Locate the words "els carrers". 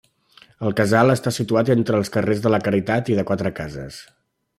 2.03-2.41